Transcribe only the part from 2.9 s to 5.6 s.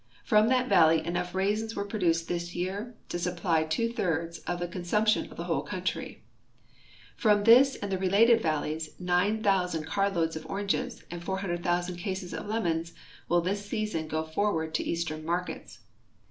to supply two thirds of the con sumption of the